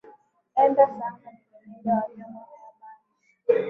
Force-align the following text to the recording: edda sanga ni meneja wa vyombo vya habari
edda 0.63 0.85
sanga 0.95 1.29
ni 1.31 1.39
meneja 1.51 1.91
wa 1.93 2.01
vyombo 2.09 2.39
vya 2.49 2.59
habari 2.65 3.03